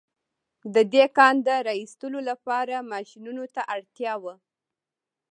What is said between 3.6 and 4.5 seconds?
اړتيا وه.